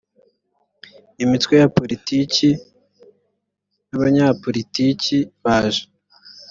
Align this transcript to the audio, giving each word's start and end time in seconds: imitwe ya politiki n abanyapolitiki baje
imitwe 1.23 1.53
ya 1.61 1.67
politiki 1.77 2.47
n 3.87 3.91
abanyapolitiki 3.95 5.17
baje 5.43 5.83